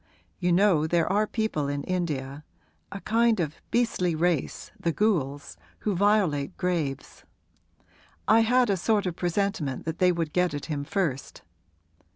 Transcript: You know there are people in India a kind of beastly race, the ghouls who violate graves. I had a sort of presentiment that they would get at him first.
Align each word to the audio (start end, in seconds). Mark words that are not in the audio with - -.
You 0.39 0.51
know 0.51 0.87
there 0.87 1.05
are 1.13 1.27
people 1.27 1.67
in 1.67 1.83
India 1.83 2.43
a 2.91 3.01
kind 3.01 3.39
of 3.39 3.61
beastly 3.69 4.15
race, 4.15 4.71
the 4.79 4.91
ghouls 4.91 5.57
who 5.81 5.93
violate 5.93 6.57
graves. 6.57 7.23
I 8.27 8.39
had 8.39 8.71
a 8.71 8.77
sort 8.77 9.05
of 9.05 9.15
presentiment 9.15 9.85
that 9.85 9.99
they 9.99 10.11
would 10.11 10.33
get 10.33 10.55
at 10.55 10.65
him 10.65 10.85
first. 10.85 11.43